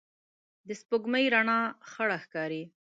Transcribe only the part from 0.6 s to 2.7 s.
د سپوږمۍ رڼا خړه ښکاري